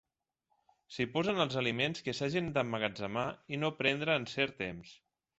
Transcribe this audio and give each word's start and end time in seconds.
S'hi 0.93 1.05
posen 1.17 1.41
els 1.43 1.57
aliments 1.61 2.01
que 2.07 2.15
s'hagin 2.19 2.47
d'emmagatzemar 2.55 3.25
i 3.57 3.59
no 3.65 3.69
prendre 3.83 4.15
en 4.21 4.25
cert 4.33 4.57
temps. 4.63 4.95